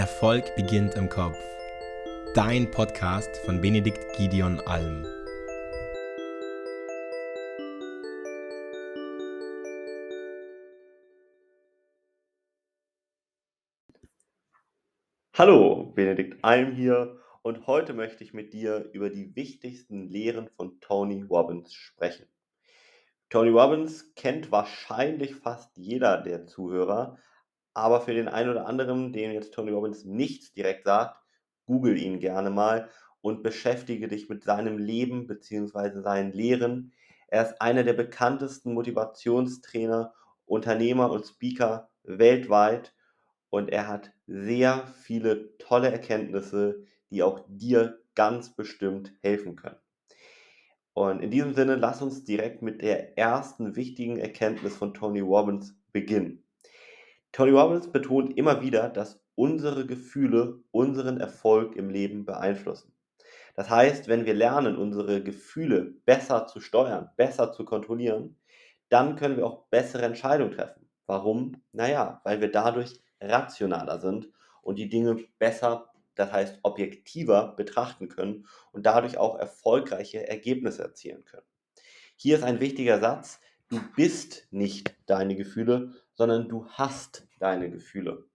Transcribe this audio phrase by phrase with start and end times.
[0.00, 1.36] Erfolg beginnt im Kopf.
[2.34, 5.04] Dein Podcast von Benedikt Gideon Alm.
[15.34, 20.80] Hallo, Benedikt Alm hier und heute möchte ich mit dir über die wichtigsten Lehren von
[20.80, 22.24] Tony Robbins sprechen.
[23.28, 27.18] Tony Robbins kennt wahrscheinlich fast jeder der Zuhörer,
[27.74, 31.20] aber für den einen oder anderen, den jetzt Tony Robbins nichts direkt sagt,
[31.66, 32.88] google ihn gerne mal
[33.20, 36.00] und beschäftige dich mit seinem Leben bzw.
[36.00, 36.92] seinen Lehren.
[37.28, 40.14] Er ist einer der bekanntesten Motivationstrainer,
[40.46, 42.92] Unternehmer und Speaker weltweit
[43.50, 49.76] und er hat sehr viele tolle Erkenntnisse, die auch dir ganz bestimmt helfen können.
[50.92, 55.76] Und in diesem Sinne, lass uns direkt mit der ersten wichtigen Erkenntnis von Tony Robbins
[55.92, 56.44] beginnen.
[57.32, 62.92] Tony Robbins betont immer wieder, dass unsere Gefühle unseren Erfolg im Leben beeinflussen.
[63.54, 68.36] Das heißt, wenn wir lernen, unsere Gefühle besser zu steuern, besser zu kontrollieren,
[68.88, 70.88] dann können wir auch bessere Entscheidungen treffen.
[71.06, 71.62] Warum?
[71.72, 74.28] Naja, weil wir dadurch rationaler sind
[74.62, 81.24] und die Dinge besser, das heißt objektiver betrachten können und dadurch auch erfolgreiche Ergebnisse erzielen
[81.24, 81.46] können.
[82.16, 88.26] Hier ist ein wichtiger Satz, du bist nicht deine Gefühle, sondern du hast deine Gefühle.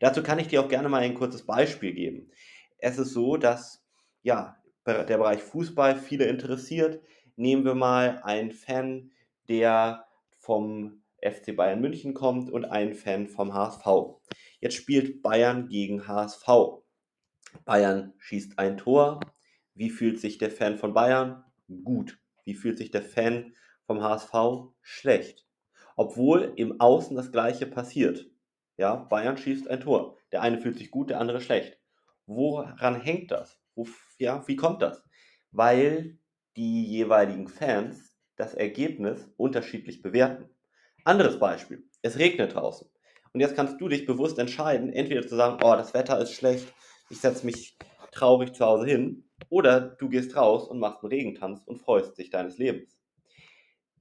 [0.00, 2.30] Dazu kann ich dir auch gerne mal ein kurzes Beispiel geben.
[2.78, 3.84] Es ist so, dass
[4.22, 4.56] ja,
[4.86, 7.00] der Bereich Fußball viele interessiert.
[7.36, 9.10] Nehmen wir mal einen Fan,
[9.48, 10.06] der
[10.36, 13.86] vom FC Bayern München kommt und einen Fan vom HSV.
[14.60, 16.46] Jetzt spielt Bayern gegen HSV.
[17.64, 19.20] Bayern schießt ein Tor.
[19.74, 21.44] Wie fühlt sich der Fan von Bayern?
[21.84, 22.18] Gut.
[22.44, 23.54] Wie fühlt sich der Fan
[23.86, 24.72] vom HSV?
[24.80, 25.48] Schlecht
[25.98, 28.30] obwohl im Außen das Gleiche passiert.
[28.78, 30.16] Ja, Bayern schießt ein Tor.
[30.32, 31.78] Der eine fühlt sich gut, der andere schlecht.
[32.26, 33.60] Woran hängt das?
[34.18, 35.02] Ja, wie kommt das?
[35.50, 36.18] Weil
[36.56, 40.48] die jeweiligen Fans das Ergebnis unterschiedlich bewerten.
[41.04, 41.88] Anderes Beispiel.
[42.02, 42.88] Es regnet draußen.
[43.32, 46.72] Und jetzt kannst du dich bewusst entscheiden, entweder zu sagen, oh, das Wetter ist schlecht,
[47.10, 47.76] ich setze mich
[48.12, 52.30] traurig zu Hause hin, oder du gehst raus und machst einen Regentanz und freust dich
[52.30, 53.00] deines Lebens.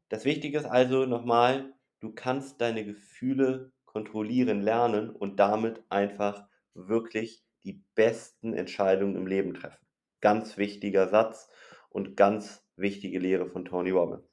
[0.10, 7.44] Das Wichtige ist also nochmal, du kannst deine Gefühle kontrollieren lernen und damit einfach wirklich
[7.64, 9.84] die besten Entscheidungen im Leben treffen.
[10.22, 11.50] Ganz wichtiger Satz
[11.90, 14.30] und ganz wichtige Lehre von Tony Robbins.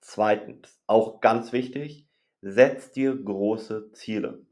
[0.00, 2.06] Zweitens, auch ganz wichtig,
[2.42, 4.46] setz dir große Ziele.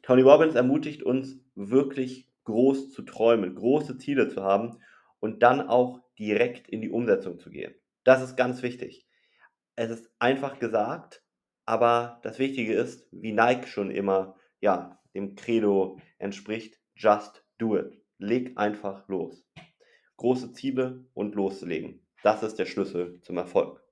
[0.00, 4.78] Tony Robbins ermutigt uns wirklich groß zu träumen, große Ziele zu haben
[5.20, 7.74] und dann auch direkt in die Umsetzung zu gehen.
[8.02, 9.06] Das ist ganz wichtig.
[9.76, 11.22] Es ist einfach gesagt,
[11.68, 18.00] aber das Wichtige ist, wie Nike schon immer ja, dem Credo entspricht, just do it.
[18.16, 19.46] Leg einfach los.
[20.16, 22.00] Große Ziele und loslegen.
[22.22, 23.82] Das ist der Schlüssel zum Erfolg.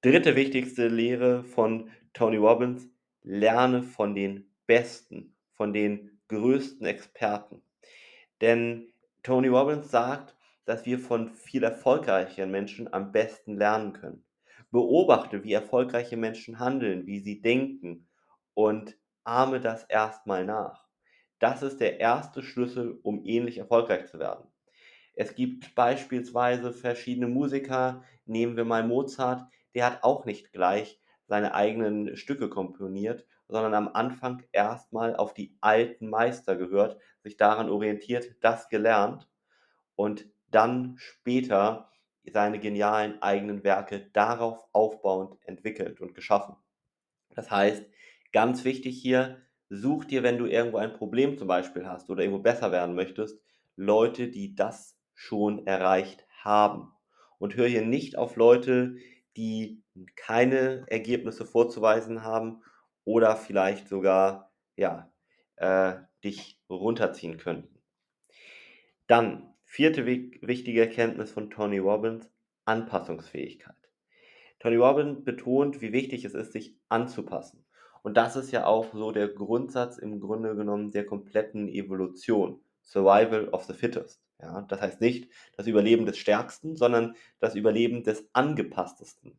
[0.00, 2.88] Dritte wichtigste Lehre von Tony Robbins,
[3.22, 7.62] lerne von den Besten, von den größten Experten.
[8.40, 8.92] Denn
[9.22, 14.24] Tony Robbins sagt, dass wir von viel erfolgreicheren Menschen am besten lernen können.
[14.70, 18.08] Beobachte, wie erfolgreiche Menschen handeln, wie sie denken
[18.54, 20.86] und ahme das erstmal nach.
[21.38, 24.46] Das ist der erste Schlüssel, um ähnlich erfolgreich zu werden.
[25.14, 29.44] Es gibt beispielsweise verschiedene Musiker, nehmen wir mal Mozart,
[29.74, 35.56] der hat auch nicht gleich seine eigenen Stücke komponiert, sondern am Anfang erstmal auf die
[35.60, 39.28] alten Meister gehört, sich daran orientiert, das gelernt
[39.96, 41.90] und dann später
[42.32, 46.56] seine genialen eigenen Werke darauf aufbauend entwickelt und geschaffen.
[47.34, 47.84] Das heißt,
[48.32, 52.42] ganz wichtig hier, such dir, wenn du irgendwo ein Problem zum Beispiel hast oder irgendwo
[52.42, 53.40] besser werden möchtest,
[53.76, 56.92] Leute, die das schon erreicht haben.
[57.38, 58.96] Und hör hier nicht auf Leute,
[59.36, 59.82] die
[60.16, 62.62] keine Ergebnisse vorzuweisen haben
[63.04, 65.12] oder vielleicht sogar ja,
[65.56, 65.94] äh,
[66.24, 67.80] dich runterziehen könnten.
[69.06, 72.28] Dann Vierte wichtige Erkenntnis von Tony Robbins,
[72.64, 73.76] Anpassungsfähigkeit.
[74.58, 77.64] Tony Robbins betont, wie wichtig es ist, sich anzupassen.
[78.02, 82.60] Und das ist ja auch so der Grundsatz im Grunde genommen der kompletten Evolution.
[82.82, 84.20] Survival of the fittest.
[84.40, 89.38] Ja, das heißt nicht das Überleben des Stärksten, sondern das Überleben des Angepasstesten.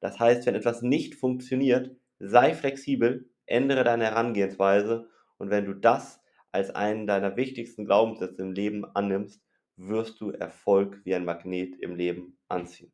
[0.00, 6.22] Das heißt, wenn etwas nicht funktioniert, sei flexibel, ändere deine Herangehensweise und wenn du das
[6.52, 9.42] als einen deiner wichtigsten Glaubenssätze im Leben annimmst,
[9.78, 12.92] wirst du Erfolg wie ein Magnet im Leben anziehen.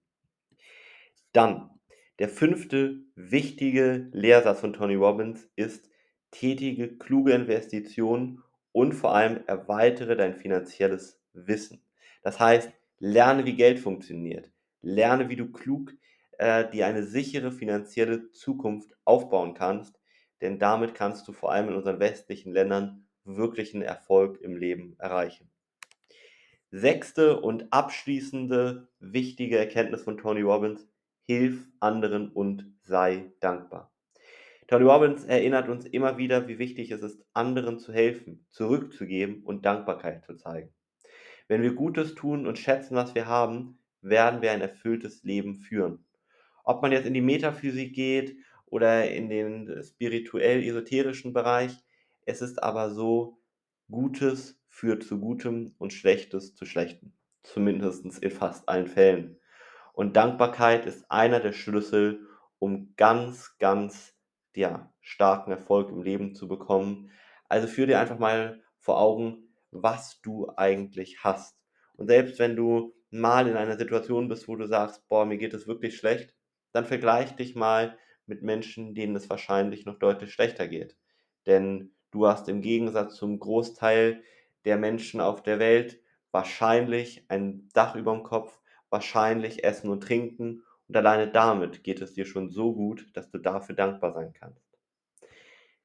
[1.32, 1.70] Dann,
[2.18, 5.90] der fünfte wichtige Lehrsatz von Tony Robbins ist,
[6.30, 8.42] tätige kluge Investitionen,
[8.74, 11.80] und vor allem erweitere dein finanzielles Wissen.
[12.22, 14.50] Das heißt, lerne, wie Geld funktioniert.
[14.82, 15.92] Lerne, wie du klug
[16.38, 20.00] äh, dir eine sichere finanzielle Zukunft aufbauen kannst,
[20.40, 25.50] denn damit kannst du vor allem in unseren westlichen Ländern wirklichen Erfolg im Leben erreichen.
[26.76, 30.88] Sechste und abschließende wichtige Erkenntnis von Tony Robbins,
[31.24, 33.94] hilf anderen und sei dankbar.
[34.66, 39.64] Tony Robbins erinnert uns immer wieder, wie wichtig es ist, anderen zu helfen, zurückzugeben und
[39.64, 40.74] Dankbarkeit zu zeigen.
[41.46, 46.04] Wenn wir Gutes tun und schätzen, was wir haben, werden wir ein erfülltes Leben führen.
[46.64, 48.36] Ob man jetzt in die Metaphysik geht
[48.66, 51.76] oder in den spirituell-esoterischen Bereich,
[52.26, 53.38] es ist aber so,
[53.88, 57.12] Gutes führt zu Gutem und Schlechtes zu Schlechtem.
[57.44, 59.38] Zumindest in fast allen Fällen.
[59.92, 62.26] Und Dankbarkeit ist einer der Schlüssel,
[62.58, 64.16] um ganz, ganz
[64.56, 67.12] ja, starken Erfolg im Leben zu bekommen.
[67.48, 71.56] Also führ dir einfach mal vor Augen, was du eigentlich hast.
[71.96, 75.54] Und selbst wenn du mal in einer Situation bist, wo du sagst, boah, mir geht
[75.54, 76.34] es wirklich schlecht,
[76.72, 80.96] dann vergleich dich mal mit Menschen, denen es wahrscheinlich noch deutlich schlechter geht.
[81.46, 84.24] Denn du hast im Gegensatz zum Großteil
[84.64, 86.00] der Menschen auf der Welt
[86.30, 92.14] wahrscheinlich ein Dach über dem Kopf, wahrscheinlich Essen und Trinken und alleine damit geht es
[92.14, 94.64] dir schon so gut, dass du dafür dankbar sein kannst.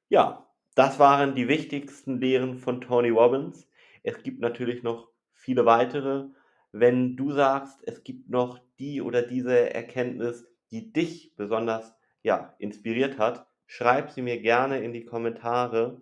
[0.09, 3.69] Ja, das waren die wichtigsten Lehren von Tony Robbins.
[4.03, 6.25] Es gibt natürlich noch viele weitere.
[6.71, 13.17] Wenn du sagst, es gibt noch die oder diese Erkenntnis, die dich besonders ja, inspiriert
[13.17, 16.01] hat, schreib sie mir gerne in die Kommentare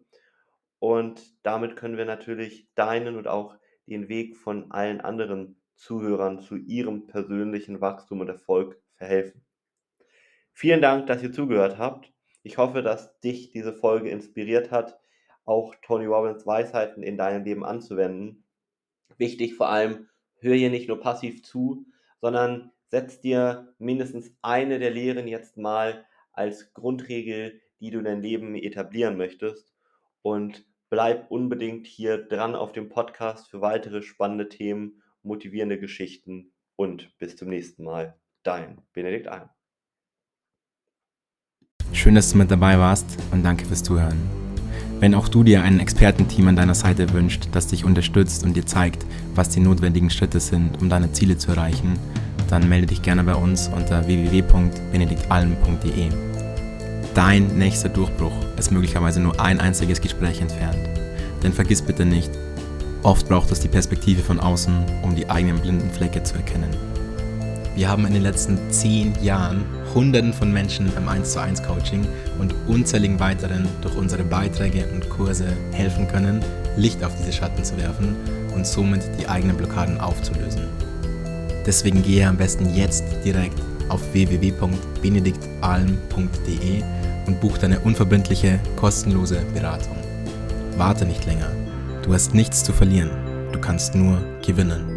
[0.79, 3.57] und damit können wir natürlich deinen und auch
[3.87, 9.45] den Weg von allen anderen Zuhörern zu ihrem persönlichen Wachstum und Erfolg verhelfen.
[10.53, 12.11] Vielen Dank, dass ihr zugehört habt.
[12.43, 14.99] Ich hoffe, dass dich diese Folge inspiriert hat,
[15.45, 18.43] auch Tony Robbins Weisheiten in deinem Leben anzuwenden.
[19.17, 20.09] Wichtig vor allem,
[20.39, 21.85] hör hier nicht nur passiv zu,
[22.19, 28.21] sondern setz dir mindestens eine der Lehren jetzt mal als Grundregel, die du in dein
[28.21, 29.76] Leben etablieren möchtest.
[30.27, 37.17] Und bleib unbedingt hier dran auf dem Podcast für weitere spannende Themen, motivierende Geschichten und
[37.17, 38.19] bis zum nächsten Mal.
[38.43, 39.47] Dein Benedikt Alm.
[41.93, 44.17] Schön, dass du mit dabei warst und danke fürs Zuhören.
[44.99, 48.65] Wenn auch du dir ein Expertenteam an deiner Seite wünscht, das dich unterstützt und dir
[48.65, 51.97] zeigt, was die notwendigen Schritte sind, um deine Ziele zu erreichen,
[52.49, 56.36] dann melde dich gerne bei uns unter www.benediktalm.de.
[57.17, 60.87] Dein nächster Durchbruch ist möglicherweise nur ein einziges Gespräch entfernt.
[61.41, 62.29] Denn vergiss bitte nicht,
[63.01, 66.69] oft braucht es die Perspektive von außen, um die eigenen blinden Flecke zu erkennen.
[67.75, 69.65] Wir haben in den letzten zehn Jahren
[69.95, 75.09] Hunderten von Menschen beim 1 zu 1 Coaching und unzähligen weiteren durch unsere Beiträge und
[75.09, 78.15] Kurse helfen können, Licht auf diese Schatten zu werfen
[78.53, 80.67] und somit die eigenen Blockaden aufzulösen.
[81.65, 83.59] Deswegen gehe am besten jetzt direkt
[83.89, 86.83] auf www.benediktalm.de
[87.27, 89.97] und buch deine unverbindliche, kostenlose Beratung.
[90.77, 91.51] Warte nicht länger.
[92.03, 93.09] Du hast nichts zu verlieren.
[93.51, 94.96] Du kannst nur gewinnen.